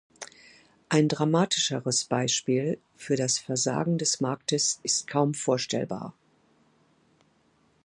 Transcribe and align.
Ein 0.89 1.09
dramatischeres 1.09 2.05
Beispiel 2.05 2.79
für 2.95 3.15
das 3.15 3.37
Versagen 3.37 3.99
des 3.99 4.19
Marktes 4.19 4.79
ist 4.81 5.05
kaum 5.05 5.35
vorstellbar. 5.35 6.15